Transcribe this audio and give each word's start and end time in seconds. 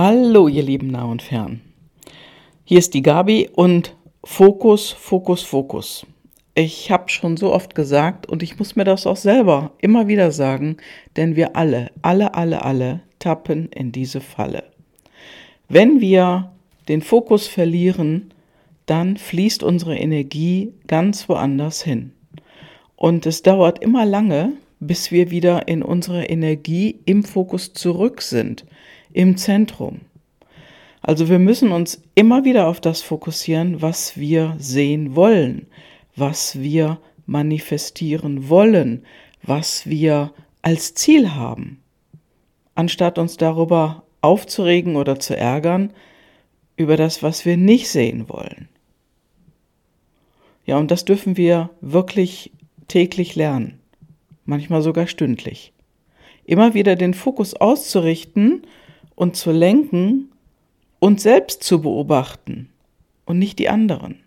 Hallo, 0.00 0.46
ihr 0.46 0.62
lieben 0.62 0.92
nah 0.92 1.06
und 1.06 1.22
fern. 1.22 1.60
Hier 2.62 2.78
ist 2.78 2.94
die 2.94 3.02
Gabi 3.02 3.50
und 3.52 3.96
Fokus, 4.22 4.92
Fokus, 4.92 5.42
Fokus. 5.42 6.06
Ich 6.54 6.92
habe 6.92 7.08
schon 7.08 7.36
so 7.36 7.52
oft 7.52 7.74
gesagt 7.74 8.24
und 8.28 8.44
ich 8.44 8.60
muss 8.60 8.76
mir 8.76 8.84
das 8.84 9.08
auch 9.08 9.16
selber 9.16 9.72
immer 9.80 10.06
wieder 10.06 10.30
sagen, 10.30 10.76
denn 11.16 11.34
wir 11.34 11.56
alle, 11.56 11.90
alle, 12.00 12.34
alle, 12.34 12.62
alle 12.64 13.00
tappen 13.18 13.70
in 13.74 13.90
diese 13.90 14.20
Falle. 14.20 14.62
Wenn 15.68 16.00
wir 16.00 16.52
den 16.86 17.02
Fokus 17.02 17.48
verlieren, 17.48 18.32
dann 18.86 19.16
fließt 19.16 19.64
unsere 19.64 19.96
Energie 19.96 20.74
ganz 20.86 21.28
woanders 21.28 21.82
hin. 21.82 22.12
Und 22.94 23.26
es 23.26 23.42
dauert 23.42 23.82
immer 23.82 24.06
lange, 24.06 24.52
bis 24.78 25.10
wir 25.10 25.32
wieder 25.32 25.66
in 25.66 25.82
unsere 25.82 26.26
Energie 26.26 27.00
im 27.04 27.24
Fokus 27.24 27.72
zurück 27.72 28.22
sind, 28.22 28.64
im 29.12 29.36
Zentrum. 29.36 30.00
Also 31.02 31.28
wir 31.28 31.38
müssen 31.38 31.72
uns 31.72 32.02
immer 32.14 32.44
wieder 32.44 32.66
auf 32.66 32.80
das 32.80 33.02
fokussieren, 33.02 33.80
was 33.80 34.16
wir 34.18 34.56
sehen 34.58 35.14
wollen, 35.16 35.66
was 36.16 36.60
wir 36.60 36.98
manifestieren 37.26 38.48
wollen, 38.48 39.04
was 39.42 39.86
wir 39.86 40.32
als 40.62 40.94
Ziel 40.94 41.34
haben. 41.34 41.80
Anstatt 42.74 43.18
uns 43.18 43.36
darüber 43.36 44.02
aufzuregen 44.20 44.96
oder 44.96 45.18
zu 45.20 45.36
ärgern, 45.36 45.92
über 46.76 46.96
das, 46.96 47.22
was 47.22 47.44
wir 47.44 47.56
nicht 47.56 47.88
sehen 47.88 48.28
wollen. 48.28 48.68
Ja, 50.64 50.76
und 50.78 50.90
das 50.90 51.04
dürfen 51.04 51.36
wir 51.36 51.70
wirklich 51.80 52.52
täglich 52.88 53.34
lernen, 53.34 53.80
manchmal 54.44 54.82
sogar 54.82 55.06
stündlich. 55.06 55.72
Immer 56.44 56.74
wieder 56.74 56.96
den 56.96 57.14
Fokus 57.14 57.54
auszurichten 57.54 58.62
und 59.18 59.34
zu 59.34 59.50
lenken 59.50 60.30
und 61.00 61.20
selbst 61.20 61.64
zu 61.64 61.82
beobachten 61.82 62.68
und 63.24 63.40
nicht 63.40 63.58
die 63.58 63.68
anderen. 63.68 64.20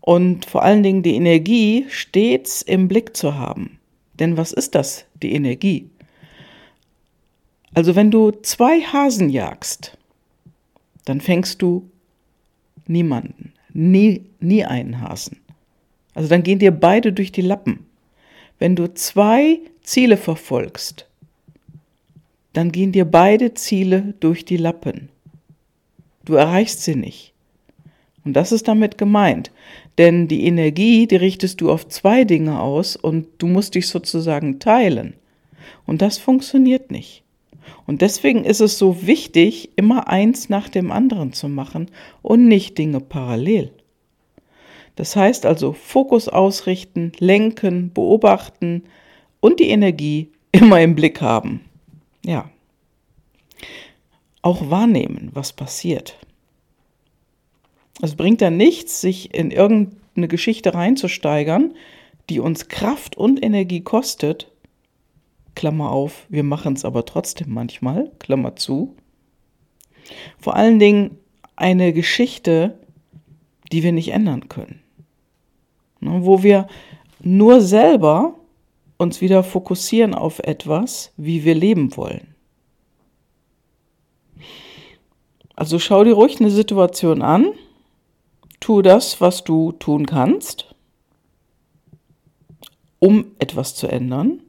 Und 0.00 0.44
vor 0.46 0.62
allen 0.62 0.84
Dingen 0.84 1.02
die 1.02 1.16
Energie 1.16 1.84
stets 1.88 2.62
im 2.62 2.86
Blick 2.86 3.16
zu 3.16 3.34
haben. 3.34 3.80
Denn 4.20 4.36
was 4.36 4.52
ist 4.52 4.76
das, 4.76 5.04
die 5.20 5.32
Energie? 5.32 5.90
Also 7.74 7.96
wenn 7.96 8.12
du 8.12 8.30
zwei 8.30 8.82
Hasen 8.82 9.30
jagst, 9.30 9.98
dann 11.04 11.20
fängst 11.20 11.60
du 11.60 11.90
niemanden, 12.86 13.52
nie, 13.72 14.26
nie 14.38 14.64
einen 14.64 15.00
Hasen. 15.00 15.40
Also 16.14 16.28
dann 16.28 16.44
gehen 16.44 16.60
dir 16.60 16.70
beide 16.70 17.12
durch 17.12 17.32
die 17.32 17.42
Lappen. 17.42 17.84
Wenn 18.60 18.76
du 18.76 18.94
zwei 18.94 19.58
Ziele 19.82 20.16
verfolgst, 20.16 21.05
dann 22.56 22.72
gehen 22.72 22.92
dir 22.92 23.04
beide 23.04 23.52
Ziele 23.52 24.14
durch 24.20 24.46
die 24.46 24.56
Lappen. 24.56 25.10
Du 26.24 26.34
erreichst 26.34 26.82
sie 26.82 26.94
nicht. 26.94 27.34
Und 28.24 28.32
das 28.32 28.50
ist 28.50 28.66
damit 28.66 28.96
gemeint. 28.96 29.50
Denn 29.98 30.26
die 30.26 30.46
Energie, 30.46 31.06
die 31.06 31.16
richtest 31.16 31.60
du 31.60 31.70
auf 31.70 31.86
zwei 31.88 32.24
Dinge 32.24 32.60
aus 32.60 32.96
und 32.96 33.26
du 33.38 33.46
musst 33.46 33.74
dich 33.74 33.88
sozusagen 33.88 34.58
teilen. 34.58 35.14
Und 35.84 36.00
das 36.00 36.16
funktioniert 36.16 36.90
nicht. 36.90 37.22
Und 37.86 38.00
deswegen 38.00 38.44
ist 38.44 38.60
es 38.60 38.78
so 38.78 39.06
wichtig, 39.06 39.70
immer 39.76 40.08
eins 40.08 40.48
nach 40.48 40.70
dem 40.70 40.90
anderen 40.90 41.34
zu 41.34 41.48
machen 41.48 41.90
und 42.22 42.48
nicht 42.48 42.78
Dinge 42.78 43.00
parallel. 43.00 43.70
Das 44.96 45.14
heißt 45.14 45.44
also 45.44 45.74
Fokus 45.74 46.28
ausrichten, 46.28 47.12
lenken, 47.18 47.92
beobachten 47.92 48.84
und 49.40 49.60
die 49.60 49.68
Energie 49.68 50.30
immer 50.52 50.80
im 50.80 50.94
Blick 50.94 51.20
haben. 51.20 51.65
Ja. 52.26 52.50
Auch 54.42 54.68
wahrnehmen, 54.68 55.30
was 55.32 55.52
passiert. 55.52 56.18
Es 58.02 58.16
bringt 58.16 58.42
dann 58.42 58.56
nichts, 58.56 59.00
sich 59.00 59.32
in 59.32 59.50
irgendeine 59.50 60.28
Geschichte 60.28 60.74
reinzusteigern, 60.74 61.74
die 62.28 62.40
uns 62.40 62.68
Kraft 62.68 63.16
und 63.16 63.42
Energie 63.42 63.80
kostet. 63.80 64.50
Klammer 65.54 65.90
auf, 65.92 66.26
wir 66.28 66.42
machen 66.42 66.74
es 66.74 66.84
aber 66.84 67.04
trotzdem 67.04 67.54
manchmal, 67.54 68.10
Klammer 68.18 68.56
zu. 68.56 68.96
Vor 70.38 70.56
allen 70.56 70.80
Dingen 70.80 71.18
eine 71.54 71.92
Geschichte, 71.92 72.78
die 73.72 73.84
wir 73.84 73.92
nicht 73.92 74.08
ändern 74.08 74.48
können. 74.48 74.80
Ne, 76.00 76.24
wo 76.24 76.42
wir 76.42 76.66
nur 77.20 77.60
selber 77.60 78.34
uns 78.98 79.20
wieder 79.20 79.42
fokussieren 79.42 80.14
auf 80.14 80.38
etwas, 80.40 81.12
wie 81.16 81.44
wir 81.44 81.54
leben 81.54 81.96
wollen. 81.96 82.34
Also 85.54 85.78
schau 85.78 86.04
dir 86.04 86.14
ruhig 86.14 86.40
eine 86.40 86.50
Situation 86.50 87.22
an, 87.22 87.52
tu 88.60 88.82
das, 88.82 89.20
was 89.20 89.44
du 89.44 89.72
tun 89.72 90.06
kannst, 90.06 90.74
um 92.98 93.26
etwas 93.38 93.74
zu 93.74 93.86
ändern. 93.86 94.42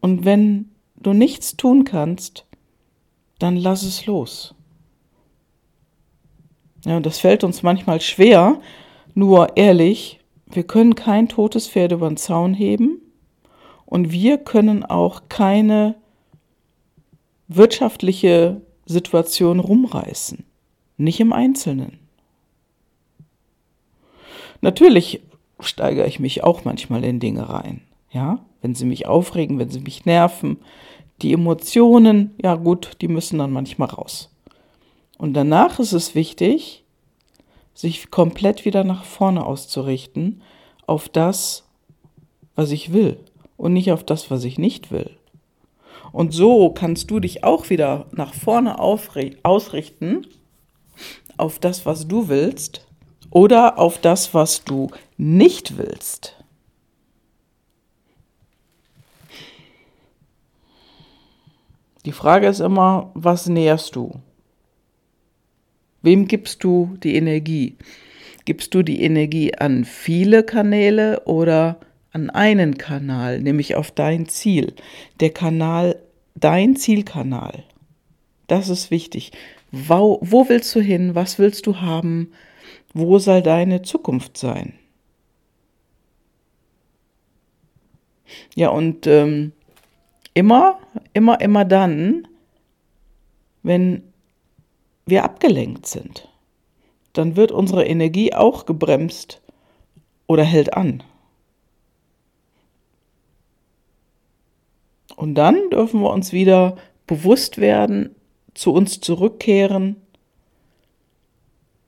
Und 0.00 0.24
wenn 0.24 0.70
du 0.96 1.12
nichts 1.14 1.56
tun 1.56 1.84
kannst, 1.84 2.46
dann 3.38 3.56
lass 3.56 3.82
es 3.82 4.06
los. 4.06 4.54
Ja, 6.84 6.98
und 6.98 7.06
das 7.06 7.18
fällt 7.18 7.44
uns 7.44 7.62
manchmal 7.62 8.00
schwer, 8.00 8.60
nur 9.14 9.56
ehrlich, 9.56 10.20
wir 10.46 10.64
können 10.64 10.94
kein 10.94 11.28
totes 11.28 11.66
Pferd 11.66 11.92
über 11.92 12.08
den 12.08 12.18
Zaun 12.18 12.52
heben 12.52 13.00
und 13.86 14.12
wir 14.12 14.38
können 14.38 14.84
auch 14.84 15.22
keine 15.28 15.96
wirtschaftliche 17.48 18.60
Situation 18.86 19.60
rumreißen. 19.60 20.44
Nicht 20.96 21.20
im 21.20 21.32
Einzelnen. 21.32 21.98
Natürlich 24.60 25.20
steigere 25.60 26.06
ich 26.06 26.20
mich 26.20 26.42
auch 26.42 26.64
manchmal 26.64 27.04
in 27.04 27.20
Dinge 27.20 27.48
rein. 27.48 27.82
Ja, 28.10 28.44
wenn 28.62 28.74
sie 28.74 28.86
mich 28.86 29.06
aufregen, 29.06 29.58
wenn 29.58 29.70
sie 29.70 29.80
mich 29.80 30.04
nerven. 30.06 30.58
Die 31.22 31.32
Emotionen, 31.32 32.34
ja 32.42 32.54
gut, 32.54 32.92
die 33.00 33.08
müssen 33.08 33.38
dann 33.38 33.52
manchmal 33.52 33.88
raus. 33.88 34.30
Und 35.18 35.34
danach 35.34 35.78
ist 35.78 35.92
es 35.92 36.14
wichtig, 36.14 36.84
sich 37.74 38.10
komplett 38.10 38.64
wieder 38.64 38.84
nach 38.84 39.04
vorne 39.04 39.44
auszurichten, 39.44 40.42
auf 40.86 41.08
das, 41.08 41.64
was 42.54 42.70
ich 42.70 42.92
will 42.92 43.18
und 43.64 43.72
nicht 43.72 43.92
auf 43.92 44.04
das, 44.04 44.30
was 44.30 44.44
ich 44.44 44.58
nicht 44.58 44.90
will. 44.90 45.16
Und 46.12 46.34
so 46.34 46.68
kannst 46.68 47.10
du 47.10 47.18
dich 47.18 47.44
auch 47.44 47.70
wieder 47.70 48.04
nach 48.12 48.34
vorne 48.34 48.78
ausrichten 48.78 50.26
auf 51.38 51.58
das, 51.60 51.86
was 51.86 52.06
du 52.06 52.28
willst 52.28 52.86
oder 53.30 53.78
auf 53.78 53.98
das, 53.98 54.34
was 54.34 54.64
du 54.64 54.90
nicht 55.16 55.78
willst. 55.78 56.36
Die 62.04 62.12
Frage 62.12 62.48
ist 62.48 62.60
immer, 62.60 63.12
was 63.14 63.46
näherst 63.46 63.96
du? 63.96 64.20
Wem 66.02 66.28
gibst 66.28 66.62
du 66.62 66.98
die 67.02 67.14
Energie? 67.14 67.78
Gibst 68.44 68.74
du 68.74 68.82
die 68.82 69.00
Energie 69.02 69.54
an 69.54 69.86
viele 69.86 70.42
Kanäle 70.42 71.22
oder 71.24 71.78
an 72.14 72.30
einen 72.30 72.78
Kanal, 72.78 73.40
nämlich 73.40 73.74
auf 73.74 73.90
dein 73.90 74.26
Ziel? 74.26 74.72
Der 75.20 75.30
Kanal, 75.30 76.00
dein 76.34 76.76
Zielkanal. 76.76 77.64
Das 78.46 78.68
ist 78.68 78.90
wichtig. 78.90 79.32
Wo, 79.72 80.18
wo 80.22 80.48
willst 80.48 80.74
du 80.74 80.80
hin? 80.80 81.14
Was 81.14 81.38
willst 81.38 81.66
du 81.66 81.80
haben? 81.80 82.32
Wo 82.92 83.18
soll 83.18 83.42
deine 83.42 83.82
Zukunft 83.82 84.38
sein? 84.38 84.74
Ja, 88.54 88.68
und 88.68 89.06
ähm, 89.08 89.52
immer, 90.34 90.78
immer, 91.12 91.40
immer 91.40 91.64
dann, 91.64 92.28
wenn 93.64 94.02
wir 95.06 95.24
abgelenkt 95.24 95.86
sind, 95.86 96.28
dann 97.12 97.34
wird 97.34 97.50
unsere 97.50 97.84
Energie 97.84 98.32
auch 98.32 98.66
gebremst 98.66 99.40
oder 100.26 100.44
hält 100.44 100.74
an. 100.74 101.02
Und 105.16 105.34
dann 105.34 105.70
dürfen 105.70 106.00
wir 106.00 106.10
uns 106.10 106.32
wieder 106.32 106.76
bewusst 107.06 107.58
werden, 107.58 108.14
zu 108.54 108.72
uns 108.72 109.00
zurückkehren 109.00 109.96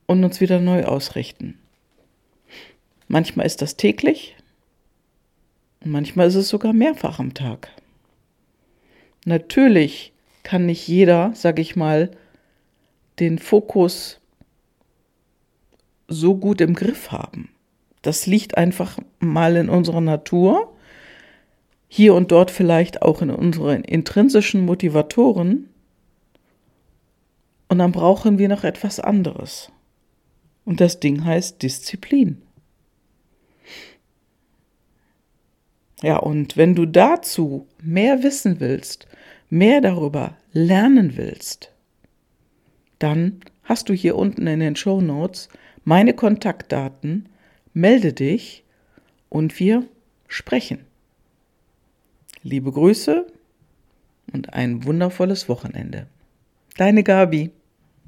und 0.06 0.24
uns 0.24 0.40
wieder 0.40 0.60
neu 0.60 0.84
ausrichten. 0.84 1.58
Manchmal 3.08 3.46
ist 3.46 3.62
das 3.62 3.76
täglich, 3.76 4.36
manchmal 5.84 6.28
ist 6.28 6.34
es 6.34 6.48
sogar 6.48 6.72
mehrfach 6.72 7.18
am 7.18 7.34
Tag. 7.34 7.70
Natürlich 9.24 10.12
kann 10.42 10.66
nicht 10.66 10.86
jeder, 10.86 11.32
sag 11.34 11.58
ich 11.58 11.76
mal, 11.76 12.10
den 13.18 13.38
Fokus 13.38 14.20
so 16.08 16.36
gut 16.36 16.60
im 16.60 16.74
Griff 16.74 17.10
haben. 17.10 17.50
Das 18.02 18.26
liegt 18.26 18.56
einfach 18.56 18.98
mal 19.18 19.56
in 19.56 19.68
unserer 19.68 20.00
Natur, 20.00 20.75
hier 21.88 22.14
und 22.14 22.32
dort 22.32 22.50
vielleicht 22.50 23.02
auch 23.02 23.22
in 23.22 23.30
unseren 23.30 23.82
intrinsischen 23.84 24.64
Motivatoren 24.64 25.68
Und 27.68 27.78
dann 27.78 27.92
brauchen 27.92 28.38
wir 28.38 28.48
noch 28.48 28.64
etwas 28.64 29.00
anderes. 29.00 29.72
Und 30.64 30.80
das 30.80 31.00
Ding 31.00 31.24
heißt 31.24 31.62
Disziplin. 31.62 32.42
Ja, 36.02 36.18
und 36.18 36.56
wenn 36.56 36.74
du 36.74 36.86
dazu 36.86 37.66
mehr 37.82 38.22
wissen 38.22 38.60
willst, 38.60 39.06
mehr 39.48 39.80
darüber 39.80 40.36
lernen 40.52 41.16
willst, 41.16 41.72
dann 42.98 43.40
hast 43.62 43.88
du 43.88 43.94
hier 43.94 44.16
unten 44.16 44.46
in 44.46 44.60
den 44.60 44.76
Show 44.76 45.00
Notes 45.00 45.48
meine 45.84 46.14
Kontaktdaten, 46.14 47.28
melde 47.72 48.12
dich 48.12 48.64
und 49.28 49.58
wir 49.58 49.84
sprechen. 50.28 50.80
Liebe 52.48 52.70
Grüße 52.70 53.26
und 54.32 54.54
ein 54.54 54.84
wundervolles 54.84 55.48
Wochenende. 55.48 56.06
Deine 56.76 57.02
Gabi. 57.02 57.50